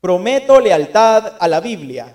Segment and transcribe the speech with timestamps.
[0.00, 2.14] Prometo lealtad a la Biblia,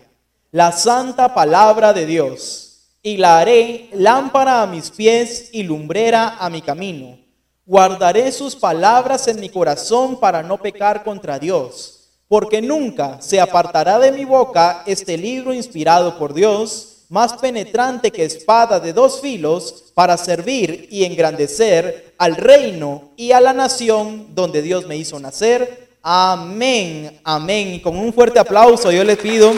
[0.52, 6.50] la santa palabra de Dios, y la haré lámpara a mis pies y lumbrera a
[6.50, 7.20] mi camino.
[7.66, 14.00] Guardaré sus palabras en mi corazón para no pecar contra Dios, porque nunca se apartará
[14.00, 19.92] de mi boca este libro inspirado por Dios, más penetrante que espada de dos filos,
[19.94, 25.84] para servir y engrandecer al reino y a la nación donde Dios me hizo nacer
[26.06, 27.76] Amén, amén.
[27.76, 29.54] Y con un fuerte aplauso yo les pido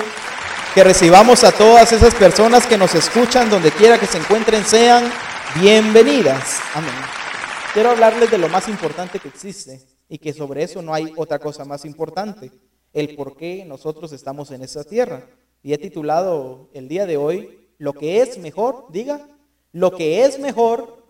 [0.76, 5.12] que recibamos a todas esas personas que nos escuchan donde quiera que se encuentren, sean
[5.60, 6.60] bienvenidas.
[6.76, 6.94] Amén.
[7.74, 11.40] Quiero hablarles de lo más importante que existe y que sobre eso no hay otra
[11.40, 12.52] cosa más importante,
[12.94, 15.26] el por qué nosotros estamos en esta tierra.
[15.64, 19.28] Y he titulado el día de hoy, lo que es mejor, diga,
[19.72, 21.04] lo que es mejor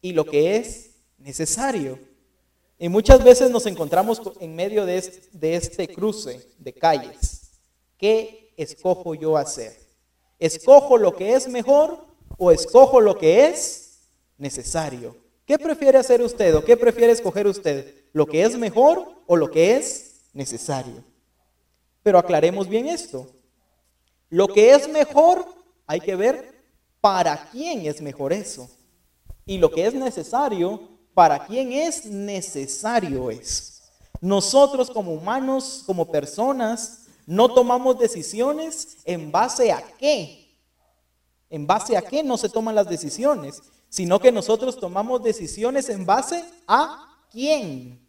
[0.00, 1.98] y lo que es necesario.
[2.82, 4.96] Y muchas veces nos encontramos en medio de
[5.40, 7.52] este, cruce de calles.
[7.96, 9.78] ¿Qué escojo yo hacer?
[10.40, 12.04] ¿Escojo lo que es mejor
[12.38, 14.00] o escojo lo que es
[14.36, 15.16] necesario?
[15.46, 17.94] ¿Qué prefiere hacer usted o qué prefiere escoger usted?
[18.12, 21.04] ¿Lo que es mejor o lo que es necesario?
[22.02, 23.28] Pero aclaremos bien esto.
[24.28, 25.46] Lo que es mejor,
[25.86, 26.52] hay que ver
[27.00, 28.68] para quién es mejor eso.
[29.46, 33.82] Y lo que es necesario, para quién es necesario es.
[34.20, 40.56] Nosotros como humanos, como personas, no tomamos decisiones en base a qué.
[41.50, 46.06] En base a qué no se toman las decisiones, sino que nosotros tomamos decisiones en
[46.06, 48.00] base a quién.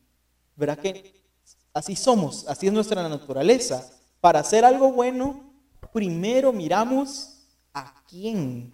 [0.56, 1.26] ¿Verdad que
[1.74, 2.48] así somos?
[2.48, 3.90] Así es nuestra naturaleza.
[4.22, 5.54] Para hacer algo bueno,
[5.92, 8.74] primero miramos a quién.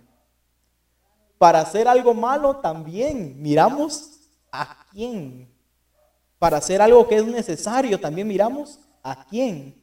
[1.39, 4.18] Para hacer algo malo también miramos
[4.52, 5.53] ¿A quién?
[6.38, 9.75] Para hacer algo que es necesario, también miramos a quién.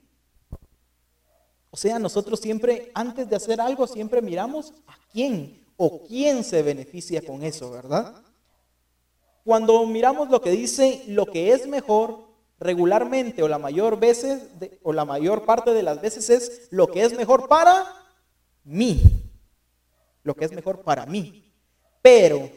[1.70, 6.62] O sea, nosotros siempre, antes de hacer algo, siempre miramos a quién o quién se
[6.62, 8.22] beneficia con eso, ¿verdad?
[9.44, 12.26] Cuando miramos lo que dice lo que es mejor,
[12.58, 14.48] regularmente o la mayor veces
[14.82, 17.86] o la mayor parte de las veces es lo que es mejor para
[18.64, 19.02] mí.
[20.22, 21.52] Lo que es mejor para mí.
[22.02, 22.50] Pero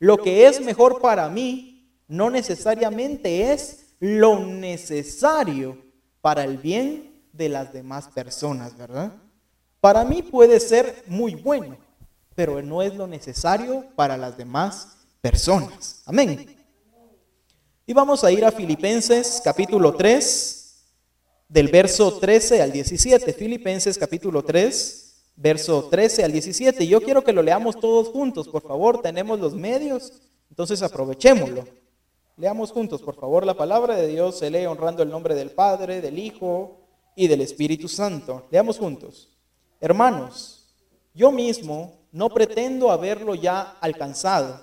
[0.00, 5.78] lo que es mejor para mí no necesariamente es lo necesario
[6.20, 9.12] para el bien de las demás personas, ¿verdad?
[9.80, 11.76] Para mí puede ser muy bueno,
[12.34, 16.02] pero no es lo necesario para las demás personas.
[16.06, 16.56] Amén.
[17.86, 20.60] Y vamos a ir a Filipenses capítulo 3,
[21.48, 23.32] del verso 13 al 17.
[23.34, 24.99] Filipenses capítulo 3,
[25.40, 26.86] verso 13 al 17.
[26.86, 29.00] Yo quiero que lo leamos todos juntos, por favor.
[29.00, 30.12] Tenemos los medios,
[30.50, 31.64] entonces aprovechémoslo.
[32.36, 34.38] Leamos juntos, por favor, la palabra de Dios.
[34.38, 36.78] Se lee honrando el nombre del Padre, del Hijo
[37.16, 38.46] y del Espíritu Santo.
[38.50, 39.30] Leamos juntos.
[39.80, 40.68] Hermanos,
[41.14, 44.60] yo mismo no pretendo haberlo ya alcanzado,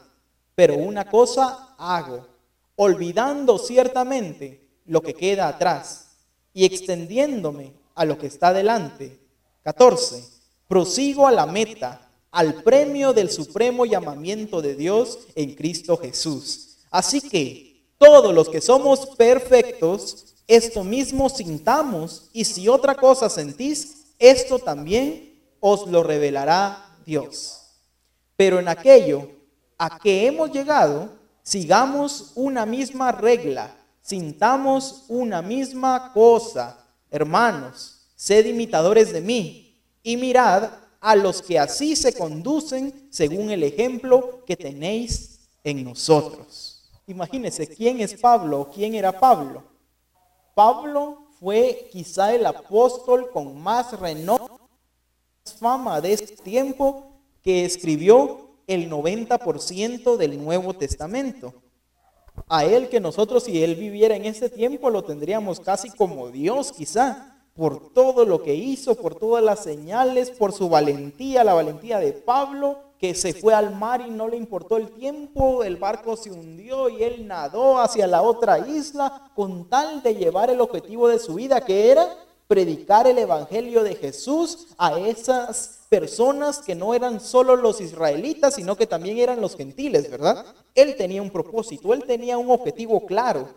[0.53, 2.27] pero una cosa hago,
[2.75, 6.17] olvidando ciertamente lo que queda atrás
[6.53, 9.19] y extendiéndome a lo que está delante.
[9.63, 10.36] 14
[10.67, 12.01] prosigo a la meta,
[12.31, 16.77] al premio del supremo llamamiento de Dios en Cristo Jesús.
[16.91, 24.13] Así que todos los que somos perfectos, esto mismo sintamos, y si otra cosa sentís,
[24.19, 27.61] esto también os lo revelará Dios.
[28.35, 29.29] Pero en aquello
[29.77, 31.09] a que hemos llegado,
[31.43, 36.85] sigamos una misma regla, sintamos una misma cosa.
[37.09, 39.66] Hermanos, sed imitadores de mí
[40.07, 46.89] y mirad a los que así se conducen según el ejemplo que tenéis en nosotros.
[47.07, 48.71] Imagínense, ¿quién es Pablo?
[48.73, 49.65] ¿Quién era Pablo?
[50.55, 54.53] Pablo fue quizá el apóstol con más renombre,
[55.59, 61.53] fama de este tiempo que escribió el 90% del Nuevo Testamento.
[62.47, 66.71] A él que nosotros si él viviera en ese tiempo lo tendríamos casi como Dios
[66.71, 71.97] quizá por todo lo que hizo, por todas las señales, por su valentía, la valentía
[71.97, 76.15] de Pablo, que se fue al mar y no le importó el tiempo, el barco
[76.15, 81.07] se hundió y él nadó hacia la otra isla con tal de llevar el objetivo
[81.07, 82.15] de su vida, que era
[82.47, 88.75] predicar el Evangelio de Jesús a esas personas que no eran solo los israelitas, sino
[88.75, 90.45] que también eran los gentiles, ¿verdad?
[90.75, 93.49] Él tenía un propósito, él tenía un objetivo claro.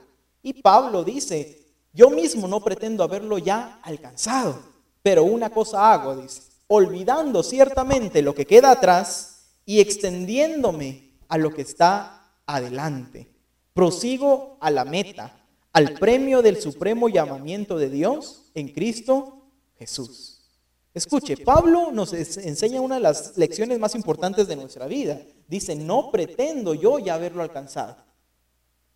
[0.43, 1.61] Y Pablo dice,
[1.93, 4.63] yo mismo no pretendo haberlo ya alcanzado,
[5.03, 11.53] pero una cosa hago, dice, olvidando ciertamente lo que queda atrás y extendiéndome a lo
[11.53, 13.29] que está adelante.
[13.73, 19.43] Prosigo a la meta, al premio del supremo llamamiento de Dios en Cristo
[19.79, 20.41] Jesús.
[20.93, 25.21] Escuche, Pablo nos enseña una de las lecciones más importantes de nuestra vida.
[25.47, 27.97] Dice, no pretendo yo ya haberlo alcanzado.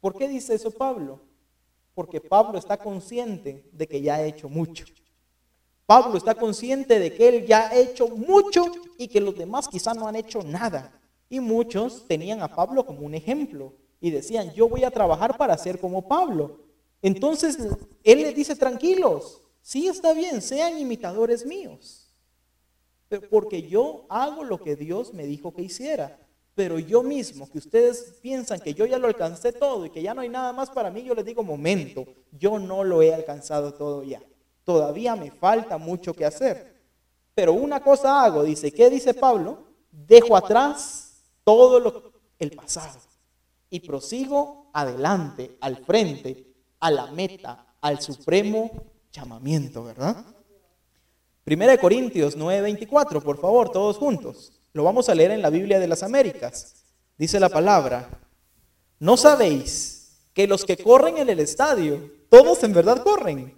[0.00, 1.22] ¿Por qué dice eso Pablo?
[1.94, 4.84] Porque Pablo está consciente de que ya ha hecho mucho.
[5.86, 8.64] Pablo está consciente de que él ya ha hecho mucho
[8.96, 10.98] y que los demás quizá no han hecho nada.
[11.28, 15.56] Y muchos tenían a Pablo como un ejemplo y decían, yo voy a trabajar para
[15.58, 16.60] ser como Pablo.
[17.02, 17.58] Entonces
[18.02, 22.14] él les dice, tranquilos, sí está bien, sean imitadores míos.
[23.30, 26.23] Porque yo hago lo que Dios me dijo que hiciera.
[26.54, 30.14] Pero yo mismo, que ustedes piensan que yo ya lo alcancé todo y que ya
[30.14, 33.74] no hay nada más para mí, yo les digo, momento, yo no lo he alcanzado
[33.74, 34.22] todo ya.
[34.62, 36.74] Todavía me falta mucho que hacer.
[37.34, 39.64] Pero una cosa hago, dice, ¿qué dice Pablo?
[39.90, 43.00] Dejo atrás todo lo, el pasado
[43.74, 48.70] y prosigo adelante, al frente, a la meta, al supremo
[49.10, 50.24] llamamiento, ¿verdad?
[51.42, 54.52] Primera de Corintios 9:24, por favor, todos juntos.
[54.74, 56.74] Lo vamos a leer en la Biblia de las Américas.
[57.16, 58.10] Dice la palabra,
[58.98, 63.54] ¿no sabéis que los que corren en el estadio, todos en verdad corren,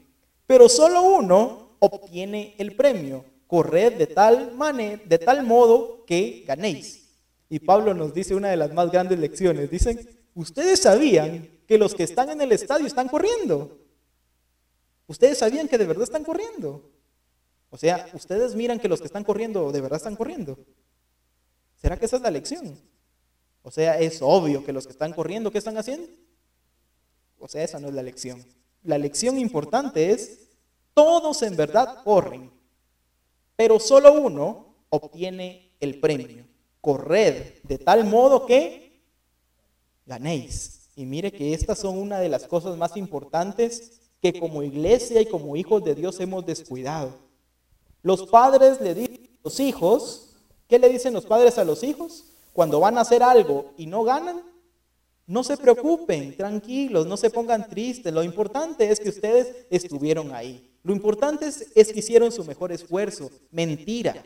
[0.46, 3.24] pero solo uno obtiene el premio?
[3.46, 7.08] Corred de tal manera, de tal modo que ganéis.
[7.48, 9.70] Y Pablo nos dice una de las más grandes lecciones.
[9.70, 9.98] Dicen,
[10.34, 13.78] ustedes sabían que los que están en el estadio están corriendo.
[15.06, 16.90] Ustedes sabían que de verdad están corriendo.
[17.70, 20.58] O sea, ustedes miran que los que están corriendo de verdad están corriendo.
[21.76, 22.78] ¿Será que esa es la lección?
[23.62, 26.08] O sea, es obvio que los que están corriendo, ¿qué están haciendo?
[27.38, 28.44] O sea, esa no es la lección.
[28.82, 30.49] La lección importante es,
[30.94, 32.50] todos en verdad corren,
[33.56, 36.46] pero solo uno obtiene el premio.
[36.81, 39.02] Corred de tal modo que
[40.06, 40.90] ganéis.
[40.94, 45.26] Y mire que estas son una de las cosas más importantes que como iglesia y
[45.26, 47.14] como hijos de Dios hemos descuidado.
[48.02, 50.35] Los padres le dicen a los hijos,
[50.68, 52.24] ¿Qué le dicen los padres a los hijos?
[52.52, 54.42] Cuando van a hacer algo y no ganan,
[55.26, 58.12] no se preocupen, tranquilos, no se pongan tristes.
[58.12, 60.70] Lo importante es que ustedes estuvieron ahí.
[60.82, 63.30] Lo importante es, que hicieron su mejor esfuerzo.
[63.50, 64.22] Mentira.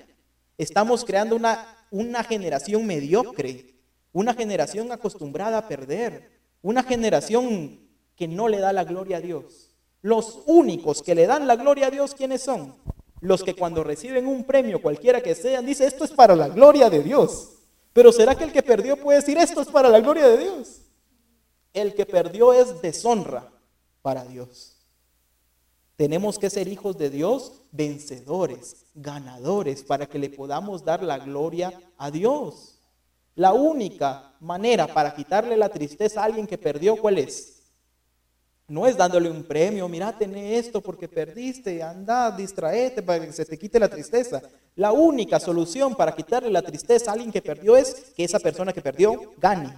[0.59, 3.75] Estamos creando una, una generación mediocre,
[4.13, 7.81] una generación acostumbrada a perder, una generación
[8.15, 9.71] que no le da la gloria a Dios.
[10.03, 12.75] Los únicos que le dan la gloria a Dios, ¿quiénes son?
[13.21, 16.89] Los que cuando reciben un premio, cualquiera que sean, dice, esto es para la gloria
[16.89, 17.51] de Dios.
[17.93, 20.83] Pero ¿será que el que perdió puede decir, esto es para la gloria de Dios?
[21.73, 23.53] El que perdió es deshonra
[24.03, 24.77] para Dios.
[25.97, 31.79] Tenemos que ser hijos de Dios, vencedores, ganadores, para que le podamos dar la gloria
[31.99, 32.79] a Dios.
[33.35, 37.60] La única manera para quitarle la tristeza a alguien que perdió, ¿cuál es?
[38.71, 43.45] No es dándole un premio, mira, tené esto porque perdiste, anda, distraete para que se
[43.45, 44.41] te quite la tristeza.
[44.77, 48.73] La única solución para quitarle la tristeza a alguien que perdió es que esa persona
[48.73, 49.77] que perdió gane.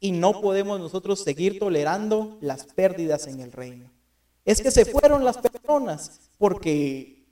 [0.00, 3.90] Y no podemos nosotros seguir tolerando las pérdidas en el reino.
[4.46, 7.26] Es que se fueron las personas porque,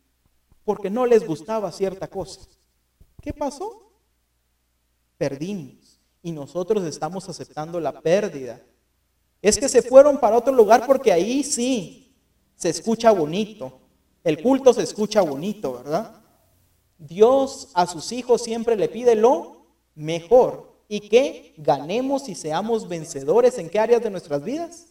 [0.62, 2.43] porque no les gustaba cierta cosa.
[3.22, 3.90] ¿Qué pasó?
[5.16, 5.81] Perdimos
[6.22, 8.60] y nosotros estamos aceptando la pérdida.
[9.40, 12.14] Es que se fueron para otro lugar porque ahí sí
[12.54, 13.80] se escucha bonito.
[14.23, 16.23] El culto se escucha bonito, ¿verdad?
[16.97, 19.66] Dios a sus hijos siempre le pide lo
[19.97, 24.87] mejor y que ganemos y seamos vencedores en qué áreas de nuestras vidas.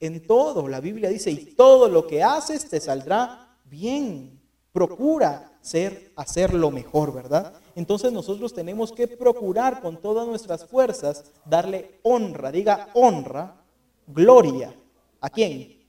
[0.00, 4.40] En todo, la Biblia dice, y todo lo que haces te saldrá bien.
[4.72, 7.52] Procura ser, hacer lo mejor, ¿verdad?
[7.74, 13.62] Entonces nosotros tenemos que procurar con todas nuestras fuerzas darle honra, diga honra,
[14.06, 14.74] gloria.
[15.20, 15.80] ¿A quién?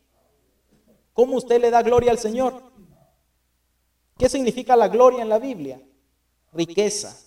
[1.13, 2.72] ¿Cómo usted le da gloria al Señor?
[4.18, 5.82] ¿Qué significa la gloria en la Biblia?
[6.54, 7.18] Riqueza.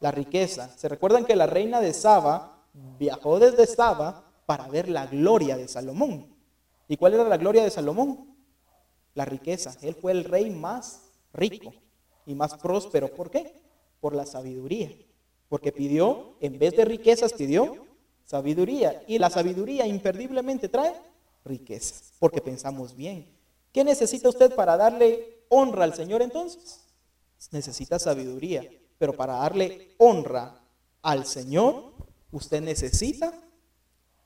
[0.00, 0.68] La riqueza.
[0.76, 2.64] ¿Se recuerdan que la reina de Saba
[2.98, 6.34] viajó desde Saba para ver la gloria de Salomón?
[6.86, 8.34] ¿Y cuál era la gloria de Salomón?
[9.14, 9.76] La riqueza.
[9.82, 11.74] Él fue el rey más rico
[12.28, 13.08] y más próspero.
[13.08, 13.60] ¿Por qué?
[14.00, 14.92] Por la sabiduría.
[15.48, 17.86] Porque pidió, en vez de riquezas, pidió
[18.24, 19.02] sabiduría.
[19.08, 20.94] Y la sabiduría imperdiblemente trae
[21.44, 23.34] riquezas, porque pensamos bien.
[23.72, 26.84] ¿Qué necesita usted para darle honra al Señor entonces?
[27.50, 28.68] Necesita sabiduría.
[28.98, 30.60] Pero para darle honra
[31.00, 31.94] al Señor,
[32.30, 33.32] usted necesita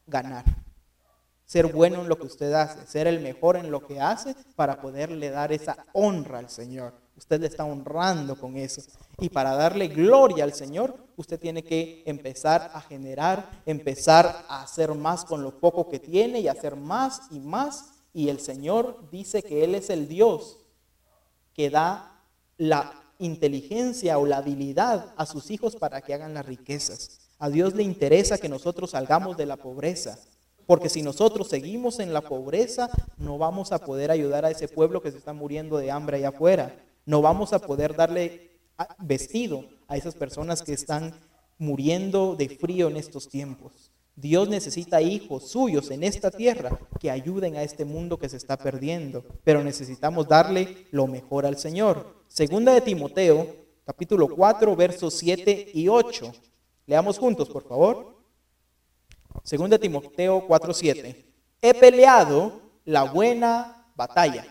[0.07, 0.45] ganar.
[1.45, 4.81] ser bueno en lo que usted hace, ser el mejor en lo que hace para
[4.81, 7.02] poderle dar esa honra al Señor.
[7.17, 8.83] Usted le está honrando con eso.
[9.19, 14.95] Y para darle gloria al Señor, usted tiene que empezar a generar, empezar a hacer
[14.95, 17.93] más con lo poco que tiene y hacer más y más.
[18.15, 20.59] Y el Señor dice que Él es el Dios
[21.55, 22.21] que da
[22.57, 27.21] la inteligencia o la habilidad a sus hijos para que hagan las riquezas.
[27.39, 30.19] A Dios le interesa que nosotros salgamos de la pobreza.
[30.67, 35.03] Porque si nosotros seguimos en la pobreza, no vamos a poder ayudar a ese pueblo
[35.03, 36.75] que se está muriendo de hambre allá afuera.
[37.05, 38.51] No vamos a poder darle
[38.99, 41.15] vestido a esas personas que están
[41.59, 43.93] muriendo de frío en estos tiempos.
[44.15, 48.57] Dios necesita hijos suyos en esta tierra que ayuden a este mundo que se está
[48.57, 52.25] perdiendo, pero necesitamos darle lo mejor al Señor.
[52.29, 53.57] Segunda de Timoteo,
[53.87, 56.31] capítulo 4, versos 7 y 8.
[56.87, 58.23] Leamos juntos, por favor.
[59.45, 61.27] Segunda de Timoteo 4, 7.
[61.63, 64.45] He peleado la buena batalla,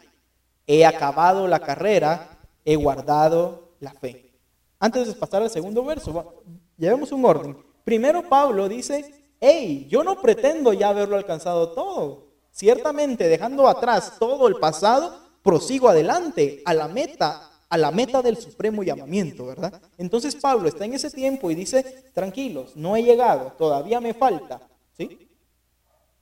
[0.65, 4.31] he acabado la carrera, he guardado la fe.
[4.79, 6.43] Antes de pasar al segundo verso,
[6.77, 7.57] llevemos un orden.
[7.83, 12.27] Primero Pablo dice, hey, yo no pretendo ya haberlo alcanzado todo.
[12.51, 18.37] Ciertamente, dejando atrás todo el pasado, prosigo adelante a la meta, a la meta del
[18.37, 19.81] supremo llamamiento, ¿verdad?
[19.97, 24.61] Entonces Pablo está en ese tiempo y dice, tranquilos, no he llegado, todavía me falta,
[24.97, 25.29] ¿sí?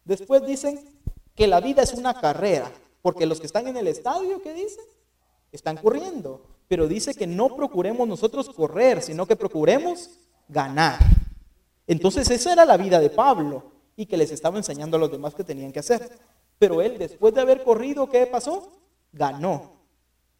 [0.05, 0.79] Después dicen
[1.35, 4.83] que la vida es una carrera, porque los que están en el estadio, ¿qué dicen?
[5.51, 10.11] Están corriendo, pero dice que no procuremos nosotros correr, sino que procuremos
[10.47, 10.99] ganar.
[11.87, 15.33] Entonces esa era la vida de Pablo y que les estaba enseñando a los demás
[15.33, 16.09] que tenían que hacer.
[16.59, 18.71] Pero él después de haber corrido, ¿qué pasó?
[19.11, 19.79] Ganó.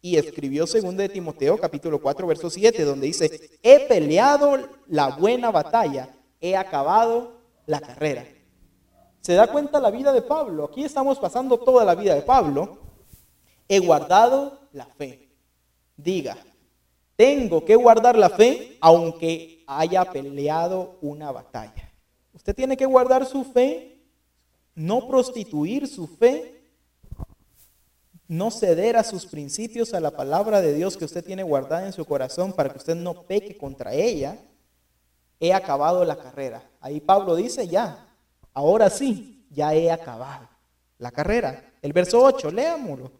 [0.00, 5.50] Y escribió 2 de Timoteo capítulo 4 verso 7 donde dice, he peleado la buena
[5.50, 8.24] batalla, he acabado la carrera.
[9.20, 10.64] ¿Se da cuenta la vida de Pablo?
[10.64, 12.78] Aquí estamos pasando toda la vida de Pablo.
[13.72, 15.28] He guardado la fe.
[15.96, 16.36] Diga,
[17.14, 21.92] tengo que guardar la fe aunque haya peleado una batalla.
[22.34, 24.02] Usted tiene que guardar su fe,
[24.74, 26.64] no prostituir su fe,
[28.26, 31.92] no ceder a sus principios, a la palabra de Dios que usted tiene guardada en
[31.92, 34.36] su corazón para que usted no peque contra ella.
[35.38, 36.68] He acabado la carrera.
[36.80, 38.08] Ahí Pablo dice ya,
[38.52, 40.48] ahora sí, ya he acabado
[40.98, 41.72] la carrera.
[41.80, 43.19] El verso 8, leámoslo.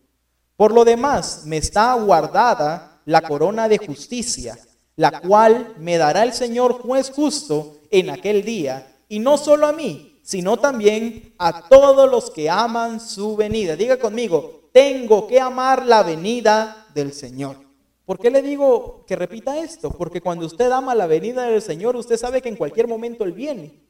[0.60, 4.58] Por lo demás, me está guardada la corona de justicia
[4.94, 9.72] la cual me dará el Señor juez justo en aquel día, y no solo a
[9.72, 13.74] mí, sino también a todos los que aman su venida.
[13.74, 17.56] Diga conmigo, tengo que amar la venida del Señor.
[18.04, 19.90] ¿Por qué le digo que repita esto?
[19.90, 23.32] Porque cuando usted ama la venida del Señor, usted sabe que en cualquier momento Él
[23.32, 23.80] viene.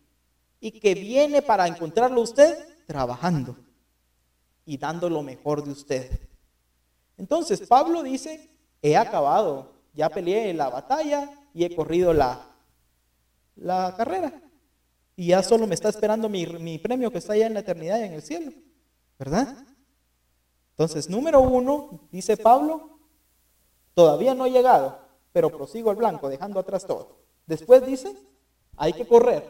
[0.60, 3.56] Y que viene para encontrarlo usted trabajando
[4.64, 6.29] y dando lo mejor de usted.
[7.20, 8.50] Entonces Pablo dice,
[8.82, 12.46] he acabado ya peleé la batalla y he corrido la,
[13.56, 14.32] la carrera.
[15.16, 17.98] Y ya solo me está esperando mi, mi premio que está allá en la eternidad
[18.00, 18.52] y en el cielo.
[19.18, 19.54] ¿Verdad?
[20.70, 22.98] Entonces, número uno, dice Pablo,
[23.92, 24.98] todavía no he llegado,
[25.32, 27.18] pero prosigo al blanco, dejando atrás todo.
[27.46, 28.16] Después dice,
[28.76, 29.44] hay que correr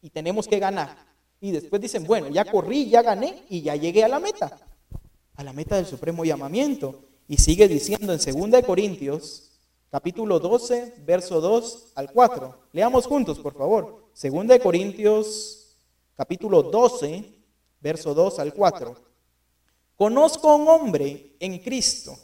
[0.00, 0.96] y tenemos que ganar.
[1.40, 4.56] Y después dicen, bueno, ya corrí, ya gané y ya llegué a la meta,
[5.34, 7.07] a la meta del supremo llamamiento.
[7.28, 9.50] Y sigue diciendo en 2 Corintios
[9.90, 12.58] capítulo 12, verso 2 al 4.
[12.72, 14.08] Leamos juntos, por favor.
[14.14, 15.76] Segunda de Corintios,
[16.16, 17.24] capítulo 12,
[17.80, 18.96] verso 2 al 4.
[19.94, 22.16] Conozco a un hombre en Cristo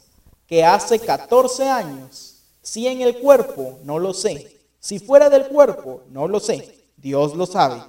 [0.47, 6.01] que hace 14 años, si en el cuerpo, no lo sé, si fuera del cuerpo,
[6.09, 7.79] no lo sé, Dios lo sabe.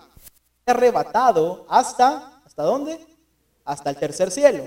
[0.67, 2.99] Arrebatado hasta, ¿hasta dónde?
[3.65, 4.65] Hasta el tercer cielo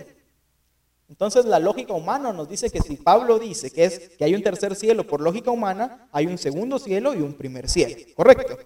[1.09, 4.43] entonces la lógica humana nos dice que si Pablo dice que, es, que hay un
[4.43, 7.95] tercer cielo por lógica humana, hay un segundo cielo y un primer cielo.
[8.15, 8.57] ¿Correcto?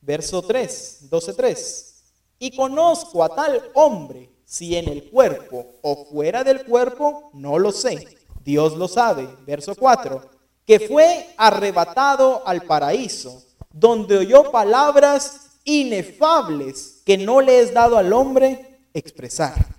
[0.00, 1.94] Verso 3, 12.3.
[2.38, 7.70] Y conozco a tal hombre, si en el cuerpo o fuera del cuerpo, no lo
[7.70, 8.16] sé.
[8.42, 9.28] Dios lo sabe.
[9.46, 10.30] Verso 4.
[10.64, 18.12] Que fue arrebatado al paraíso, donde oyó palabras inefables que no le es dado al
[18.14, 19.75] hombre expresar.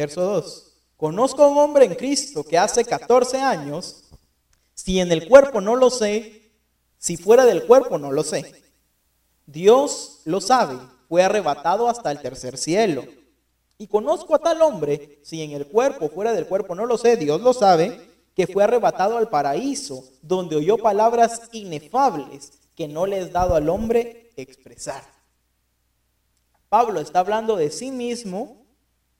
[0.00, 0.66] Verso 2.
[0.96, 4.04] Conozco a un hombre en Cristo que hace 14 años,
[4.72, 6.52] si en el cuerpo no lo sé,
[6.96, 8.62] si fuera del cuerpo no lo sé.
[9.44, 13.04] Dios lo sabe, fue arrebatado hasta el tercer cielo.
[13.76, 17.18] Y conozco a tal hombre, si en el cuerpo, fuera del cuerpo no lo sé,
[17.18, 18.00] Dios lo sabe,
[18.34, 23.68] que fue arrebatado al paraíso, donde oyó palabras inefables que no le es dado al
[23.68, 25.02] hombre expresar.
[26.70, 28.59] Pablo está hablando de sí mismo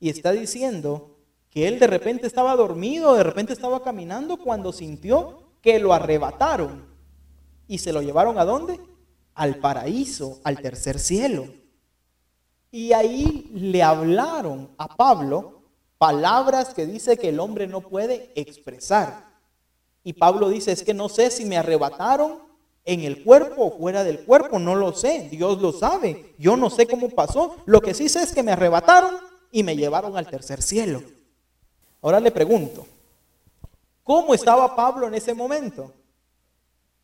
[0.01, 1.19] y está diciendo
[1.51, 6.89] que él de repente estaba dormido, de repente estaba caminando cuando sintió que lo arrebataron.
[7.69, 8.81] ¿Y se lo llevaron a dónde?
[9.35, 11.47] Al paraíso, al tercer cielo.
[12.71, 15.63] Y ahí le hablaron a Pablo
[15.99, 19.29] palabras que dice que el hombre no puede expresar.
[20.03, 22.39] Y Pablo dice, es que no sé si me arrebataron
[22.85, 26.71] en el cuerpo o fuera del cuerpo, no lo sé, Dios lo sabe, yo no
[26.71, 30.29] sé cómo pasó, lo que sí sé es que me arrebataron y me llevaron al
[30.29, 31.03] tercer cielo.
[32.03, 32.87] Ahora le pregunto,
[34.03, 35.93] ¿cómo estaba Pablo en ese momento?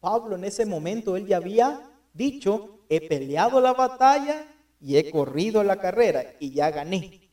[0.01, 1.81] Pablo en ese momento, él ya había
[2.13, 4.47] dicho, he peleado la batalla
[4.81, 7.31] y he corrido la carrera y ya gané.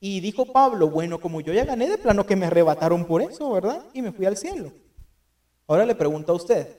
[0.00, 3.50] Y dijo Pablo, bueno, como yo ya gané de plano que me arrebataron por eso,
[3.50, 3.84] ¿verdad?
[3.94, 4.70] Y me fui al cielo.
[5.66, 6.78] Ahora le pregunto a usted,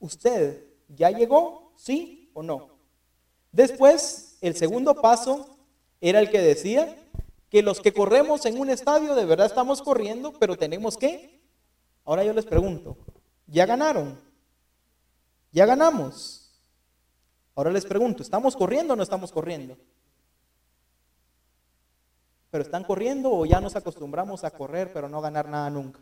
[0.00, 1.72] ¿usted ya llegó?
[1.76, 2.70] ¿Sí o no?
[3.52, 5.53] Después, el segundo paso
[6.08, 6.96] era el que decía
[7.50, 11.40] que los que corremos en un estadio de verdad estamos corriendo, pero tenemos que.
[12.04, 12.96] Ahora yo les pregunto,
[13.46, 14.20] ¿ya ganaron?
[15.52, 16.52] ¿Ya ganamos?
[17.54, 19.76] Ahora les pregunto, ¿estamos corriendo o no estamos corriendo?
[22.54, 25.98] pero están corriendo o ya nos acostumbramos a correr pero no ganar nada nunca.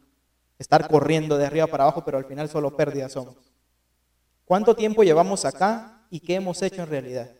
[0.58, 3.36] Estar corriendo de arriba para abajo pero al final solo pérdidas somos.
[4.44, 7.30] ¿Cuánto tiempo llevamos acá y qué hemos hecho en realidad?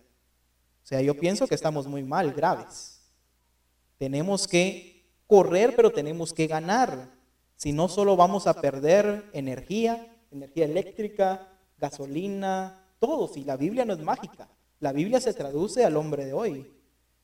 [0.83, 3.01] O sea, yo pienso que estamos muy mal, graves.
[3.99, 4.93] Tenemos que
[5.27, 7.09] correr pero tenemos que ganar.
[7.57, 11.49] Si no, solo vamos a perder energía, energía eléctrica,
[11.79, 13.29] gasolina, todo.
[13.29, 14.49] Si la Biblia no es mágica,
[14.81, 16.71] la Biblia se traduce al hombre de hoy.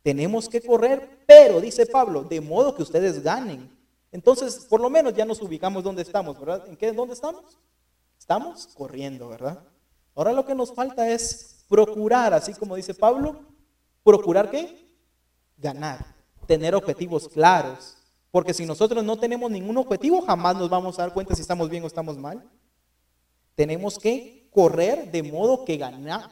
[0.03, 3.77] Tenemos que correr, pero, dice Pablo, de modo que ustedes ganen.
[4.11, 6.67] Entonces, por lo menos ya nos ubicamos donde estamos, ¿verdad?
[6.69, 6.93] ¿En qué?
[6.93, 7.59] ¿Dónde estamos?
[8.19, 9.63] Estamos corriendo, ¿verdad?
[10.15, 13.41] Ahora lo que nos falta es procurar, así como dice Pablo,
[14.03, 14.89] procurar qué?
[15.57, 16.15] Ganar,
[16.47, 17.97] tener objetivos claros.
[18.31, 21.69] Porque si nosotros no tenemos ningún objetivo, jamás nos vamos a dar cuenta si estamos
[21.71, 22.43] bien o estamos mal.
[23.55, 25.79] Tenemos que correr de modo que,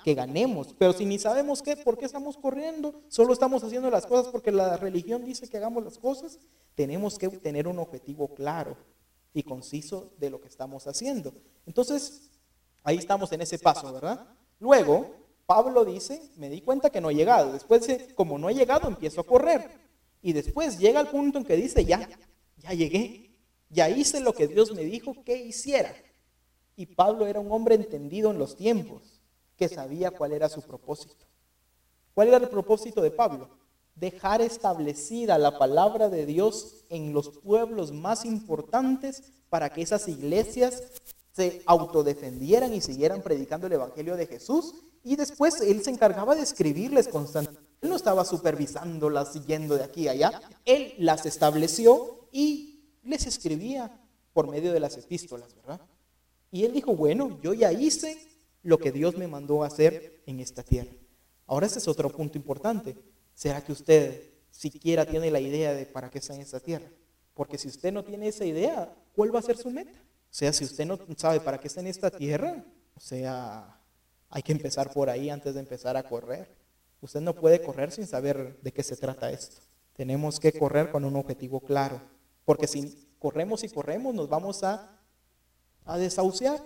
[0.05, 0.75] que ganemos.
[0.78, 4.52] Pero si ni sabemos qué, por qué estamos corriendo, solo estamos haciendo las cosas porque
[4.52, 6.38] la religión dice que hagamos las cosas,
[6.75, 8.77] tenemos que tener un objetivo claro
[9.33, 11.33] y conciso de lo que estamos haciendo.
[11.66, 12.31] Entonces,
[12.83, 14.27] ahí estamos en ese paso, ¿verdad?
[14.61, 17.52] Luego, Pablo dice, me di cuenta que no he llegado.
[17.52, 19.70] Después como no he llegado, empiezo a correr.
[20.20, 22.09] Y después llega el punto en que dice, ya,
[22.56, 23.30] ya llegué,
[23.70, 25.94] ya hice lo que Dios me dijo que hiciera.
[26.74, 29.20] Y Pablo era un hombre entendido en los tiempos,
[29.56, 31.24] que sabía cuál era su propósito.
[32.12, 33.50] ¿Cuál era el propósito de Pablo?
[33.94, 40.82] Dejar establecida la palabra de Dios en los pueblos más importantes para que esas iglesias
[41.37, 44.75] se autodefendieran y siguieran predicando el Evangelio de Jesús.
[45.05, 47.62] Y después él se encargaba de escribirles constantemente.
[47.83, 50.40] Él no estaba supervisándolas, siguiendo de aquí a allá.
[50.64, 54.01] Él las estableció y les escribía
[54.33, 55.81] por medio de las epístolas, ¿verdad?
[56.51, 58.16] Y él dijo, bueno, yo ya hice
[58.62, 60.90] lo que Dios me mandó a hacer en esta tierra.
[61.46, 62.96] Ahora ese es otro punto importante.
[63.35, 66.90] ¿Será que usted siquiera tiene la idea de para qué está en esta tierra?
[67.35, 70.01] Porque si usted no tiene esa idea, ¿cuál va a ser su meta?
[70.37, 72.62] Sea, si usted no sabe para qué está en esta tierra,
[72.94, 73.81] o sea,
[74.29, 76.55] hay que empezar por ahí antes de empezar a correr.
[77.01, 79.62] Usted no puede correr sin saber de qué se trata esto.
[79.94, 82.03] Tenemos que correr con un objetivo claro.
[82.44, 85.01] Porque si corremos y corremos, nos vamos a
[85.87, 86.62] a desahuciar,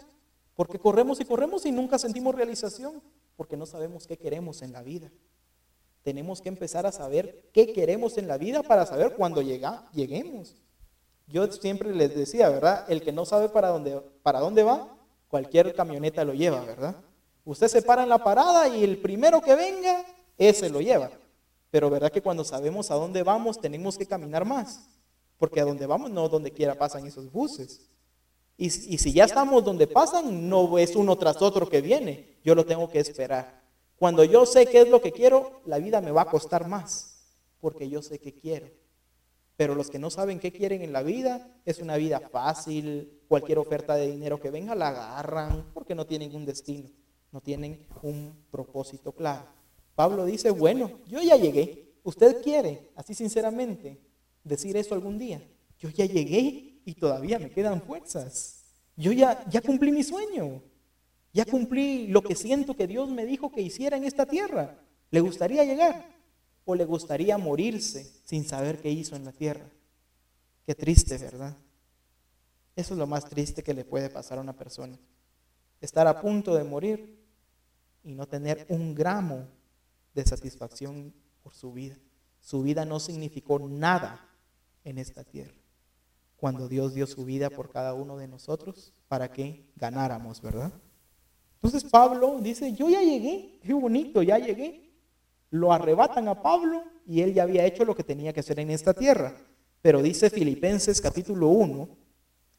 [0.57, 3.01] porque corremos y corremos y nunca sentimos realización,
[3.37, 5.13] porque no sabemos qué queremos en la vida.
[6.03, 10.57] Tenemos que empezar a saber qué queremos en la vida para saber cuándo llega, lleguemos.
[11.31, 12.85] Yo siempre les decía, ¿verdad?
[12.89, 14.97] El que no sabe para dónde, para dónde va,
[15.29, 16.97] cualquier camioneta lo lleva, ¿verdad?
[17.45, 20.05] Usted se para en la parada y el primero que venga,
[20.37, 21.11] ese lo lleva.
[21.71, 24.89] Pero ¿verdad que cuando sabemos a dónde vamos tenemos que caminar más?
[25.39, 27.89] Porque a dónde vamos no donde quiera pasan esos buses.
[28.57, 32.37] Y, si ya estamos donde pasan, no es uno tras otro que viene.
[32.45, 33.63] Yo lo tengo que esperar.
[33.99, 37.23] Cuando yo sé qué es lo que quiero, la vida me va a costar más,
[37.61, 38.69] porque yo sé qué quiero.
[39.61, 43.59] Pero los que no saben qué quieren en la vida, es una vida fácil, cualquier
[43.59, 46.89] oferta de dinero que venga la agarran, porque no tienen un destino,
[47.31, 49.45] no tienen un propósito claro.
[49.95, 51.93] Pablo dice, bueno, yo ya llegué.
[52.03, 54.01] ¿Usted quiere, así sinceramente,
[54.45, 55.47] decir eso algún día?
[55.79, 58.65] Yo ya llegué y todavía me quedan fuerzas.
[58.97, 60.63] Yo ya, ya cumplí mi sueño.
[61.35, 64.79] Ya cumplí lo que siento que Dios me dijo que hiciera en esta tierra.
[65.11, 66.20] ¿Le gustaría llegar?
[66.65, 69.69] ¿O le gustaría morirse sin saber qué hizo en la tierra?
[70.67, 71.57] Qué triste, ¿verdad?
[72.77, 74.99] Eso es lo más triste que le puede pasar a una persona.
[75.81, 77.19] Estar a punto de morir
[78.03, 79.47] y no tener un gramo
[80.15, 81.97] de satisfacción por su vida.
[82.41, 84.27] Su vida no significó nada
[84.85, 85.55] en esta tierra.
[86.37, 90.73] Cuando Dios dio su vida por cada uno de nosotros para que ganáramos, ¿verdad?
[91.57, 94.90] Entonces Pablo dice, yo ya llegué, qué bonito, ya llegué.
[95.51, 98.71] Lo arrebatan a Pablo y él ya había hecho lo que tenía que hacer en
[98.71, 99.37] esta tierra.
[99.83, 101.89] Pero dice Filipenses capítulo 1,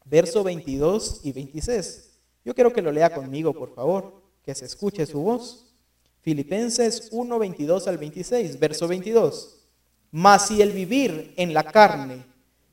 [0.04, 2.18] verso 22 y 26.
[2.44, 5.74] Yo quiero que lo lea conmigo, por favor, que se escuche su voz.
[6.20, 9.60] Filipenses 1, 22 al 26, verso 22.
[10.10, 12.24] Mas si el vivir en la carne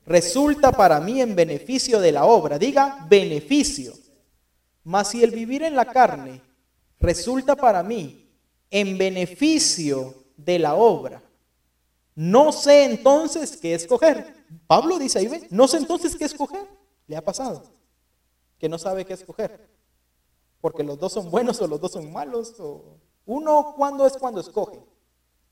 [0.04, 3.94] resulta para mí en beneficio de la obra, diga beneficio.
[4.84, 6.42] Mas si el vivir en la carne
[6.98, 8.19] resulta para mí
[8.70, 11.22] en beneficio de la obra,
[12.14, 14.34] no sé entonces qué escoger.
[14.66, 16.66] Pablo dice ahí, no sé entonces qué escoger.
[17.06, 17.62] Le ha pasado
[18.60, 19.68] que no sabe qué escoger.
[20.60, 22.54] Porque los dos son buenos o los dos son malos.
[22.60, 22.98] O...
[23.24, 24.84] Uno, ¿cuándo es cuando escoge?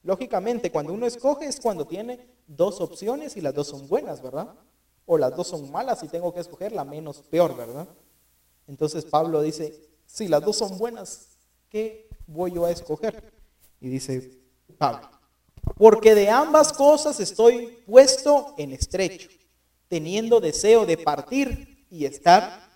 [0.02, 4.54] Lógicamente, cuando uno escoge es cuando tiene dos opciones y las dos son buenas, ¿verdad?
[5.07, 7.88] O las dos son malas y tengo que escoger la menos peor, ¿verdad?
[8.66, 11.38] Entonces Pablo dice, si las dos son buenas,
[11.70, 13.33] ¿qué voy yo a escoger?
[13.81, 14.38] Y dice
[14.79, 15.11] Pablo,
[15.77, 19.29] porque de ambas cosas estoy puesto en estrecho,
[19.88, 22.71] teniendo deseo de partir y estar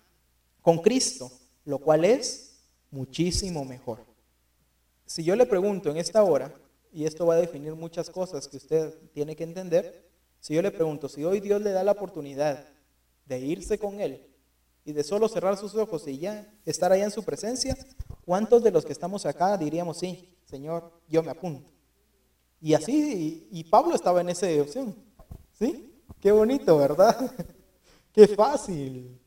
[0.61, 1.31] con Cristo,
[1.65, 4.05] lo cual es muchísimo mejor.
[5.07, 6.53] Si yo le pregunto en esta hora,
[6.93, 10.07] y esto va a definir muchas cosas que usted tiene que entender.
[10.41, 12.69] Si yo le pregunto, si hoy Dios le da la oportunidad
[13.25, 14.27] de irse con Él
[14.85, 17.77] y de solo cerrar sus ojos y ya estar allá en su presencia,
[18.24, 21.70] ¿cuántos de los que estamos acá diríamos, sí, Señor, yo me apunto?
[22.61, 24.94] Y así, y, Pablo estaba en esa opción.
[25.58, 25.92] ¿Sí?
[26.20, 27.35] Qué bonito, ¿verdad?
[28.12, 29.18] Qué fácil.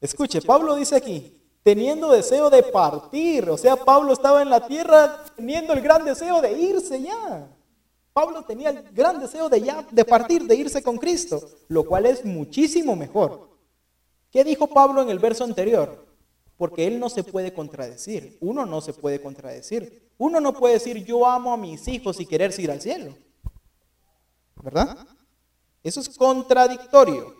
[0.00, 3.48] Escuche, Pablo dice aquí, teniendo deseo de partir.
[3.50, 7.48] O sea, Pablo estaba en la tierra teniendo el gran deseo de irse ya.
[8.12, 12.06] Pablo tenía el gran deseo de ya de partir, de irse con Cristo, lo cual
[12.06, 13.48] es muchísimo mejor.
[14.32, 16.07] ¿Qué dijo Pablo en el verso anterior?
[16.58, 18.36] Porque él no se puede contradecir.
[18.40, 20.10] Uno no se puede contradecir.
[20.18, 23.16] Uno no puede decir yo amo a mis hijos y querer ir al cielo.
[24.56, 25.06] ¿Verdad?
[25.82, 27.34] Eso es contradictorio.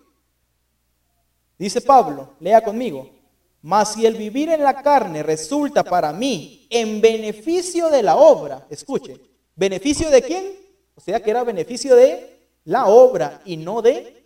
[1.58, 3.10] Dice Pablo, lea conmigo,
[3.60, 8.66] mas si el vivir en la carne resulta para mí en beneficio de la obra,
[8.70, 9.20] escuche,
[9.56, 10.52] ¿beneficio de quién?
[10.94, 14.24] O sea que era beneficio de la obra y no de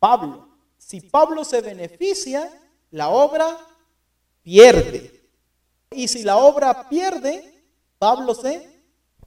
[0.00, 0.48] Pablo.
[0.76, 2.50] Si Pablo se beneficia,
[2.90, 3.56] la obra
[4.48, 5.28] pierde.
[5.90, 7.64] Y si la obra pierde,
[7.98, 8.82] Pablo se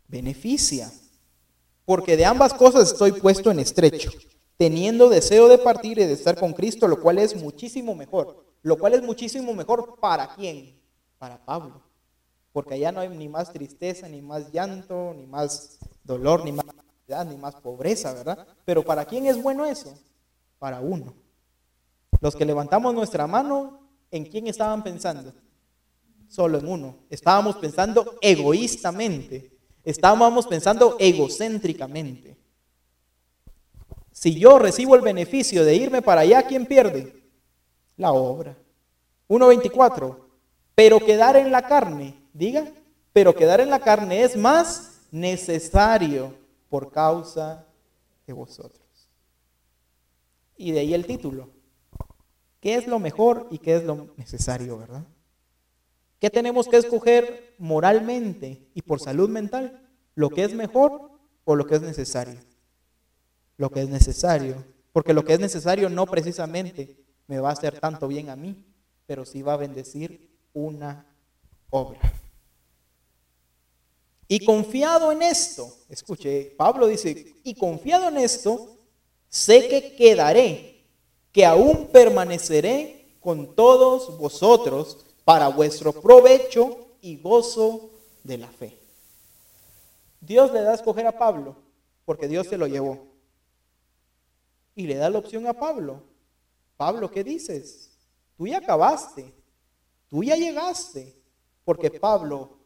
[0.08, 0.92] beneficia.
[1.86, 4.12] Porque de ambas cosas estoy puesto en estrecho,
[4.58, 8.78] teniendo deseo de partir y de estar con Cristo, lo cual es muchísimo mejor lo
[8.78, 10.80] cual es muchísimo mejor para quién?
[11.18, 11.82] Para Pablo.
[12.52, 16.66] Porque allá no hay ni más tristeza, ni más llanto, ni más dolor, ni más
[17.28, 18.48] ni más pobreza, ¿verdad?
[18.64, 19.94] Pero ¿para quién es bueno eso?
[20.60, 21.14] Para uno.
[22.22, 23.81] Los que levantamos nuestra mano,
[24.12, 25.34] ¿en quién estaban pensando?
[26.28, 26.98] Solo en uno.
[27.10, 29.58] Estábamos pensando egoístamente.
[29.84, 32.38] Estábamos pensando egocéntricamente.
[34.12, 37.22] Si yo recibo el beneficio de irme para allá, ¿quién pierde?
[38.02, 38.58] la obra.
[39.30, 40.18] 1.24.
[40.76, 42.66] Pero quedar en la carne, diga,
[43.14, 46.34] pero quedar en la carne es más necesario
[46.70, 47.66] por causa
[48.26, 48.82] de vosotros.
[50.58, 51.50] Y de ahí el título.
[52.62, 55.04] ¿Qué es lo mejor y qué es lo necesario, verdad?
[56.20, 59.90] ¿Qué tenemos que escoger moralmente y por salud mental?
[60.14, 61.10] ¿Lo que es mejor
[61.44, 62.40] o lo que es necesario?
[63.58, 64.64] Lo que es necesario.
[64.94, 66.96] Porque lo que es necesario no precisamente
[67.26, 68.64] me va a hacer tanto bien a mí,
[69.08, 71.06] pero sí va a bendecir una
[71.72, 72.00] obra.
[74.28, 78.78] Y confiado en esto, escuche, Pablo dice, y confiado en esto,
[79.28, 80.71] sé que quedaré,
[81.32, 87.92] que aún permaneceré con todos vosotros para vuestro provecho y gozo
[88.24, 88.78] de la fe.
[90.20, 91.56] Dios le da a escoger a Pablo
[92.06, 93.08] porque Dios se lo llevó.
[94.76, 96.04] Y le da la opción a Pablo
[96.82, 97.92] Pablo, ¿qué dices?
[98.36, 99.32] Tú ya acabaste,
[100.08, 101.16] tú ya llegaste,
[101.64, 102.58] porque Pablo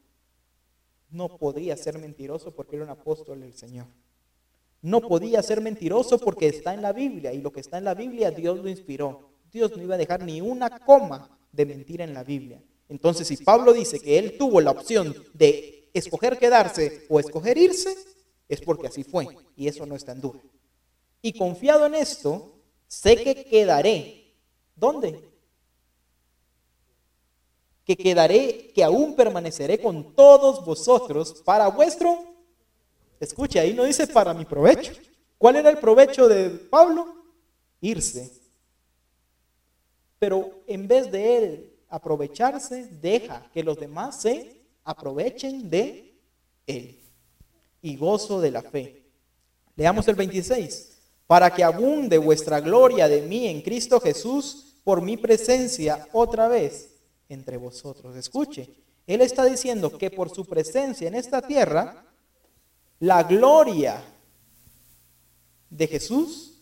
[1.10, 3.88] no podía ser mentiroso porque era un apóstol del Señor.
[4.86, 7.95] No podía ser mentiroso porque está en la Biblia y lo que está en la
[7.95, 9.32] Biblia Dios lo inspiró.
[9.52, 12.62] Dios no iba a dejar ni una coma de mentira en la Biblia.
[12.88, 17.95] Entonces, si Pablo dice que él tuvo la opción de escoger quedarse o escoger irse,
[18.48, 20.39] es porque así fue y eso no está en duda.
[21.19, 24.36] Y confiado en esto, sé que quedaré.
[24.76, 25.19] ¿Dónde?
[27.86, 32.35] que quedaré, que aún permaneceré con todos vosotros para vuestro,
[33.26, 34.94] escuche, ahí no dice para mi provecho.
[35.38, 37.14] ¿Cuál era el provecho de Pablo?
[37.82, 38.32] Irse.
[40.18, 46.16] Pero en vez de él aprovecharse, deja que los demás se aprovechen de
[46.66, 47.00] él.
[47.82, 49.04] Y gozo de la fe.
[49.76, 50.94] Leamos el 26.
[51.28, 56.92] Para que abunde vuestra gloria de mí en Cristo Jesús por mi presencia otra vez
[57.28, 58.16] entre vosotros.
[58.16, 58.70] Escuche,
[59.08, 62.05] Él está diciendo que por su presencia en esta tierra,
[63.00, 64.04] la gloria
[65.70, 66.54] de Jesús,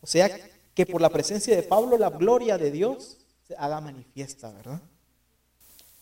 [0.00, 0.28] o sea,
[0.74, 4.80] que por la presencia de Pablo, la gloria de Dios se haga manifiesta, ¿verdad?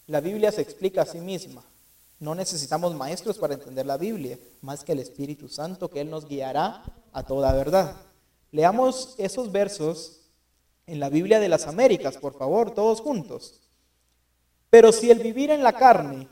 [0.06, 1.64] La Biblia se explica a sí misma.
[2.20, 6.26] No necesitamos maestros para entender la Biblia, más que el Espíritu Santo, que Él nos
[6.26, 7.96] guiará a toda verdad.
[8.50, 10.20] Leamos esos versos
[10.86, 13.60] en la Biblia de las Américas, por favor, todos juntos.
[14.70, 16.28] Pero si el vivir en la carne,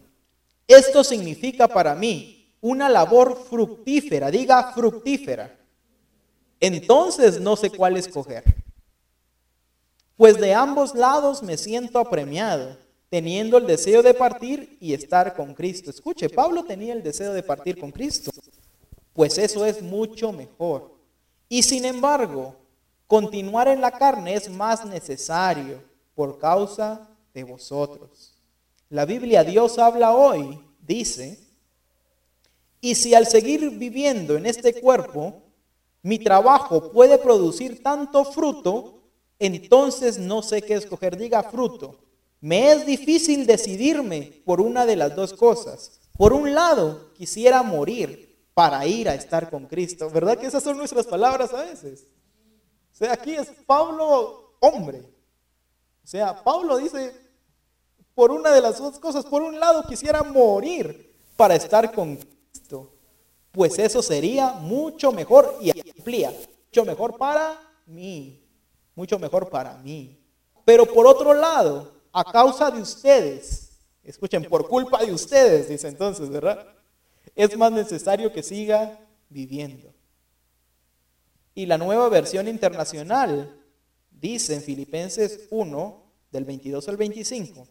[0.66, 2.35] esto significa para mí
[2.68, 5.56] una labor fructífera, diga fructífera,
[6.58, 8.42] entonces no sé cuál escoger.
[10.16, 12.76] Pues de ambos lados me siento apremiado,
[13.08, 15.90] teniendo el deseo de partir y estar con Cristo.
[15.90, 18.32] Escuche, Pablo tenía el deseo de partir con Cristo,
[19.12, 20.92] pues eso es mucho mejor.
[21.48, 22.56] Y sin embargo,
[23.06, 25.84] continuar en la carne es más necesario
[26.16, 28.34] por causa de vosotros.
[28.88, 31.45] La Biblia, Dios habla hoy, dice,
[32.80, 35.42] y si al seguir viviendo en este cuerpo,
[36.02, 39.02] mi trabajo puede producir tanto fruto,
[39.38, 41.16] entonces no sé qué escoger.
[41.16, 41.98] Diga fruto.
[42.40, 46.00] Me es difícil decidirme por una de las dos cosas.
[46.16, 50.08] Por un lado, quisiera morir para ir a estar con Cristo.
[50.10, 52.06] ¿Verdad que esas son nuestras palabras a veces?
[52.92, 55.00] O sea, aquí es Pablo hombre.
[56.04, 57.12] O sea, Pablo dice,
[58.16, 59.24] por una de las dos cosas.
[59.26, 62.35] Por un lado, quisiera morir para estar con Cristo,
[63.56, 66.30] pues eso sería mucho mejor y amplía,
[66.66, 68.46] mucho mejor para mí,
[68.94, 70.22] mucho mejor para mí.
[70.66, 73.70] Pero por otro lado, a causa de ustedes,
[74.02, 76.66] escuchen, por culpa de ustedes, dice entonces, ¿verdad?
[77.34, 79.90] Es más necesario que siga viviendo.
[81.54, 83.58] Y la nueva versión internacional
[84.10, 87.66] dice en Filipenses 1, del 22 al 25,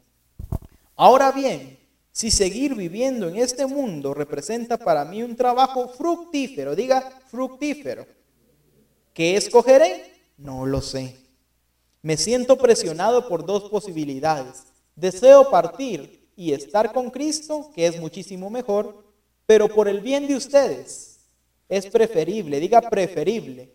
[0.96, 1.78] Ahora bien,
[2.16, 8.08] si seguir viviendo en este mundo representa para mí un trabajo fructífero, diga fructífero,
[9.14, 10.14] ¿qué escogeré?
[10.38, 11.18] No lo sé.
[12.02, 14.64] Me siento presionado por dos posibilidades.
[14.96, 19.04] Deseo partir y estar con Cristo, que es muchísimo mejor,
[19.46, 21.20] pero por el bien de ustedes
[21.68, 23.74] es preferible, diga preferible,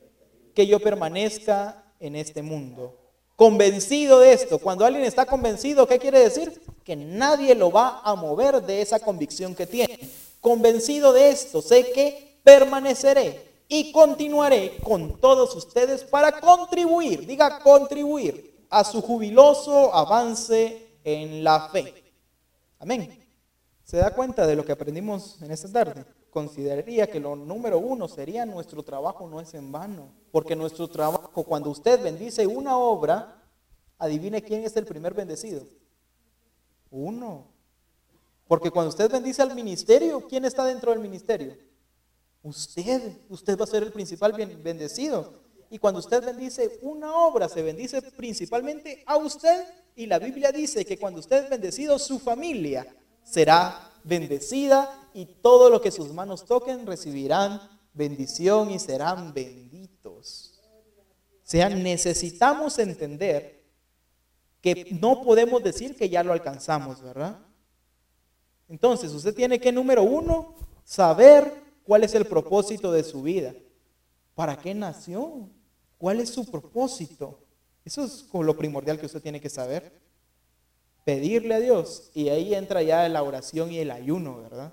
[0.54, 2.96] que yo permanezca en este mundo
[3.36, 4.58] convencido de esto.
[4.58, 6.60] Cuando alguien está convencido, ¿qué quiere decir?
[6.84, 9.98] Que nadie lo va a mover de esa convicción que tiene.
[10.40, 18.66] Convencido de esto, sé que permaneceré y continuaré con todos ustedes para contribuir, diga contribuir
[18.70, 22.12] a su jubiloso avance en la fe.
[22.78, 23.28] Amén.
[23.84, 26.04] ¿Se da cuenta de lo que aprendimos en esta tarde?
[26.30, 31.44] consideraría que lo número uno sería nuestro trabajo no es en vano, porque nuestro trabajo,
[31.44, 33.42] cuando usted bendice una obra,
[33.98, 35.62] adivine quién es el primer bendecido.
[36.90, 37.46] Uno.
[38.48, 41.56] Porque cuando usted bendice al ministerio, ¿quién está dentro del ministerio?
[42.42, 43.18] Usted.
[43.28, 45.40] Usted va a ser el principal bendecido.
[45.70, 49.64] Y cuando usted bendice una obra, se bendice principalmente a usted.
[49.94, 52.86] Y la Biblia dice que cuando usted es bendecido, su familia
[53.22, 57.60] será bendecida y todo lo que sus manos toquen recibirán
[57.92, 60.60] bendición y serán benditos.
[61.44, 63.59] O sea, necesitamos entender
[64.60, 67.38] que no podemos decir que ya lo alcanzamos, ¿verdad?
[68.68, 71.52] Entonces, usted tiene que, número uno, saber
[71.84, 73.54] cuál es el propósito de su vida.
[74.34, 75.48] ¿Para qué nació?
[75.98, 77.40] ¿Cuál es su propósito?
[77.84, 80.00] Eso es lo primordial que usted tiene que saber
[81.04, 82.10] pedirle a Dios.
[82.14, 84.72] Y ahí entra ya la oración y el ayuno, ¿verdad?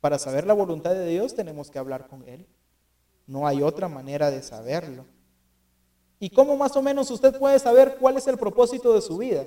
[0.00, 2.46] Para saber la voluntad de Dios tenemos que hablar con Él.
[3.26, 5.04] No hay otra manera de saberlo.
[6.20, 9.46] ¿Y cómo más o menos usted puede saber cuál es el propósito de su vida?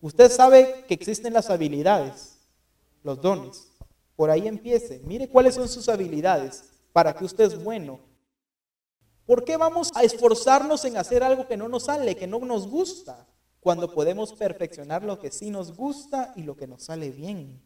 [0.00, 2.38] Usted sabe que existen las habilidades,
[3.02, 3.68] los dones.
[4.16, 5.00] Por ahí empiece.
[5.04, 7.98] Mire cuáles son sus habilidades para que usted es bueno.
[9.26, 12.68] ¿Por qué vamos a esforzarnos en hacer algo que no nos sale, que no nos
[12.68, 13.26] gusta?
[13.64, 17.62] cuando podemos perfeccionar lo que sí nos gusta y lo que nos sale bien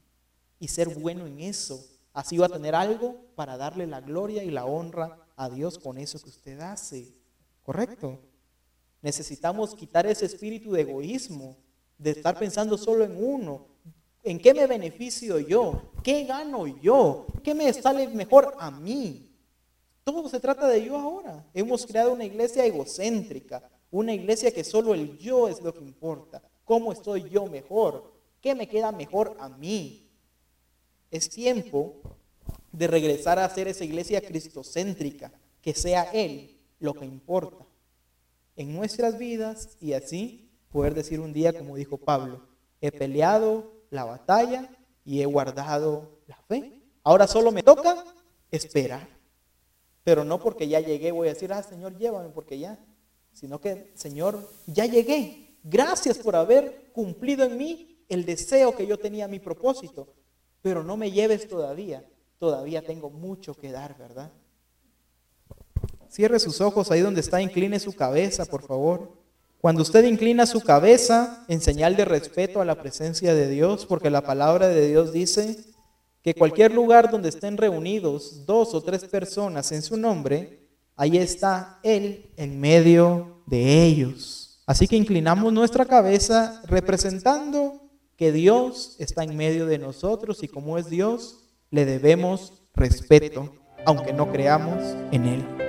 [0.60, 1.84] y ser bueno en eso.
[2.12, 5.98] Así va a tener algo para darle la gloria y la honra a Dios con
[5.98, 7.12] eso que usted hace.
[7.64, 8.20] ¿Correcto?
[9.00, 11.56] Necesitamos quitar ese espíritu de egoísmo
[11.98, 13.66] de estar pensando solo en uno.
[14.22, 15.92] ¿En qué me beneficio yo?
[16.02, 17.26] ¿Qué gano yo?
[17.42, 19.30] ¿Qué me sale mejor a mí?
[20.02, 21.46] Todo se trata de yo ahora.
[21.54, 26.42] Hemos creado una iglesia egocéntrica, una iglesia que solo el yo es lo que importa.
[26.64, 28.12] ¿Cómo estoy yo mejor?
[28.40, 30.10] ¿Qué me queda mejor a mí?
[31.10, 32.00] Es tiempo
[32.72, 35.32] de regresar a ser esa iglesia cristocéntrica,
[35.62, 37.67] que sea Él lo que importa
[38.58, 42.42] en nuestras vidas y así poder decir un día, como dijo Pablo,
[42.80, 44.68] he peleado la batalla
[45.04, 46.82] y he guardado la fe.
[47.04, 48.04] Ahora solo me toca
[48.50, 49.08] esperar.
[50.02, 52.84] Pero no porque ya llegué voy a decir, ah, Señor, llévame porque ya.
[53.32, 55.58] Sino que, Señor, ya llegué.
[55.62, 60.14] Gracias por haber cumplido en mí el deseo que yo tenía, mi propósito.
[60.62, 62.04] Pero no me lleves todavía.
[62.38, 64.32] Todavía tengo mucho que dar, ¿verdad?
[66.08, 69.12] Cierre sus ojos ahí donde está, incline su cabeza, por favor.
[69.60, 74.08] Cuando usted inclina su cabeza en señal de respeto a la presencia de Dios, porque
[74.08, 75.58] la palabra de Dios dice
[76.22, 81.80] que cualquier lugar donde estén reunidos dos o tres personas en su nombre, ahí está
[81.82, 84.62] Él en medio de ellos.
[84.66, 87.82] Así que inclinamos nuestra cabeza representando
[88.16, 93.52] que Dios está en medio de nosotros y como es Dios, le debemos respeto,
[93.86, 95.67] aunque no creamos en Él.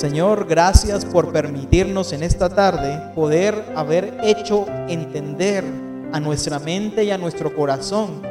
[0.00, 5.62] Señor, gracias por permitirnos en esta tarde poder haber hecho entender
[6.10, 8.22] a nuestra mente y a nuestro corazón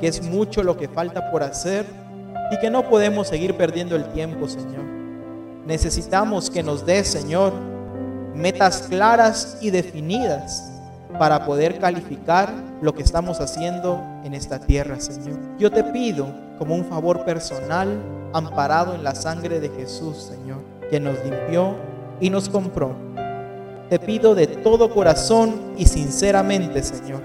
[0.00, 1.84] que es mucho lo que falta por hacer
[2.50, 4.82] y que no podemos seguir perdiendo el tiempo, Señor.
[5.66, 7.52] Necesitamos que nos des, Señor,
[8.34, 10.72] metas claras y definidas
[11.18, 15.38] para poder calificar lo que estamos haciendo en esta tierra, Señor.
[15.58, 18.00] Yo te pido como un favor personal,
[18.32, 21.74] amparado en la sangre de Jesús, Señor que nos limpió
[22.20, 22.92] y nos compró.
[23.88, 27.20] Te pido de todo corazón y sinceramente, Señor,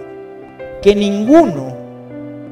[0.81, 1.73] que ninguno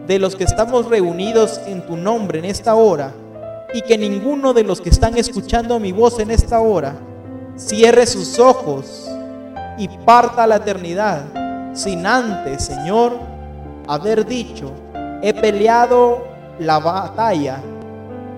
[0.08, 3.14] de los que estamos reunidos en tu nombre en esta hora
[3.74, 6.96] y que ninguno de los que están escuchando mi voz en esta hora
[7.58, 9.10] cierre sus ojos
[9.78, 11.24] y parta a la eternidad
[11.74, 13.20] sin antes, Señor,
[13.88, 14.72] haber dicho,
[15.22, 16.26] he peleado
[16.60, 17.60] la batalla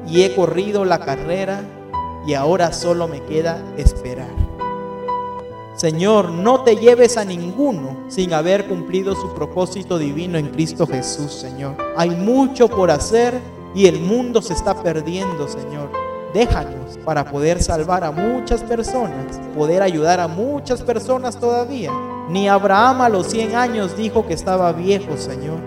[0.08, 1.62] y he corrido la carrera
[2.26, 4.50] y ahora solo me queda esperar.
[5.80, 11.32] Señor, no te lleves a ninguno sin haber cumplido su propósito divino en Cristo Jesús,
[11.32, 11.78] Señor.
[11.96, 13.40] Hay mucho por hacer
[13.74, 15.90] y el mundo se está perdiendo, Señor.
[16.34, 21.92] Déjanos para poder salvar a muchas personas, poder ayudar a muchas personas todavía.
[22.28, 25.60] Ni Abraham a los 100 años dijo que estaba viejo, Señor.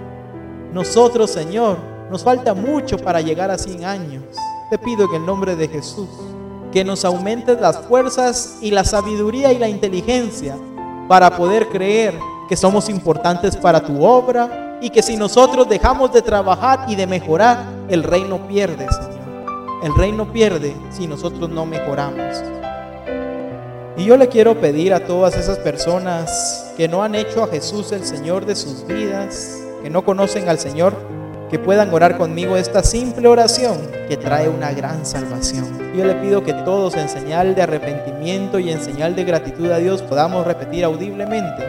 [0.75, 1.79] Nosotros, Señor,
[2.11, 4.25] nos falta mucho para llegar a 100 años.
[4.69, 6.09] Te pido en el nombre de Jesús
[6.73, 10.57] que nos aumentes las fuerzas y la sabiduría y la inteligencia
[11.09, 16.23] para poder creer que somos importantes para tu obra y que si nosotros dejamos de
[16.23, 19.23] trabajar y de mejorar, el reino pierde, Señor.
[19.85, 22.43] El reino pierde si nosotros no mejoramos.
[23.97, 27.93] Y yo le quiero pedir a todas esas personas que no han hecho a Jesús
[27.93, 30.95] el Señor de sus vidas, que no conocen al Señor,
[31.53, 33.77] que puedan orar conmigo esta simple oración
[34.09, 35.93] que trae una gran salvación.
[35.95, 39.77] Yo le pido que todos en señal de arrepentimiento y en señal de gratitud a
[39.77, 41.63] Dios podamos repetir audiblemente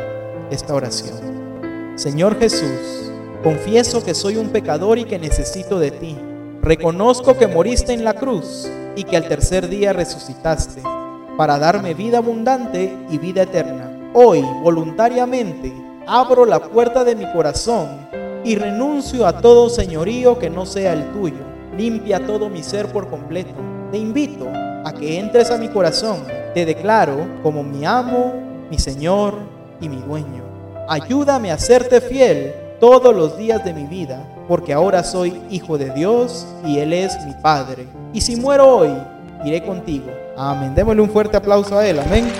[0.49, 1.93] esta oración.
[1.97, 3.11] Señor Jesús,
[3.43, 6.17] confieso que soy un pecador y que necesito de ti.
[6.61, 10.81] Reconozco que moriste en la cruz y que al tercer día resucitaste
[11.37, 14.11] para darme vida abundante y vida eterna.
[14.13, 15.73] Hoy, voluntariamente,
[16.07, 21.11] abro la puerta de mi corazón y renuncio a todo señorío que no sea el
[21.11, 21.43] tuyo.
[21.77, 23.53] Limpia todo mi ser por completo.
[23.91, 26.23] Te invito a que entres a mi corazón.
[26.53, 28.33] Te declaro como mi amo,
[28.69, 29.35] mi Señor
[29.79, 30.43] y mi dueño.
[30.87, 35.91] Ayúdame a serte fiel todos los días de mi vida, porque ahora soy hijo de
[35.91, 37.87] Dios y Él es mi Padre.
[38.11, 38.89] Y si muero hoy,
[39.45, 40.11] iré contigo.
[40.35, 40.75] Amén.
[40.75, 41.99] Démosle un fuerte aplauso a Él.
[41.99, 42.31] Amén.